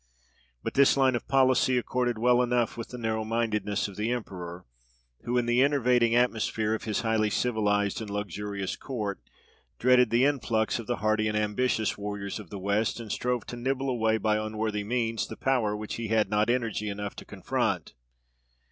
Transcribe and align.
But 0.63 0.73
this 0.73 0.97
line 0.97 1.13
of 1.15 1.27
policy 1.27 1.77
accorded 1.77 2.17
well 2.17 2.41
enough 2.41 2.75
with 2.75 2.87
the 2.87 2.97
narrowmindedness 2.97 3.87
of 3.87 3.97
the 3.97 4.09
emperor, 4.11 4.65
who, 5.25 5.37
in 5.37 5.45
the 5.45 5.61
enervating 5.61 6.15
atmosphere 6.15 6.73
of 6.73 6.85
his 6.85 7.01
highly 7.01 7.29
civilised 7.29 8.01
and 8.01 8.09
luxurious 8.09 8.75
court, 8.75 9.19
dreaded 9.77 10.09
the 10.09 10.25
influx 10.25 10.79
of 10.79 10.87
the 10.87 10.95
hardy 11.05 11.27
and 11.27 11.37
ambitious 11.37 11.99
warriors 11.99 12.39
of 12.39 12.49
the 12.49 12.57
West, 12.57 12.99
and 12.99 13.11
strove 13.11 13.45
to 13.45 13.55
nibble 13.55 13.91
away 13.91 14.17
by 14.17 14.37
unworthy 14.37 14.83
means 14.83 15.27
the 15.27 15.37
power 15.37 15.77
which 15.77 15.97
he 15.97 16.07
had 16.07 16.31
not 16.31 16.49
energy 16.49 16.89
enough 16.89 17.15
to 17.17 17.23
confront. 17.23 17.93